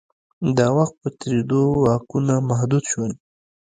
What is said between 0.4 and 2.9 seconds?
د وخت په تېرېدو واکونه محدود